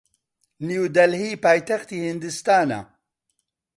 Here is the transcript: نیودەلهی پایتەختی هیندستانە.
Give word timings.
نیودەلهی 0.67 1.39
پایتەختی 1.43 2.01
هیندستانە. 2.05 2.79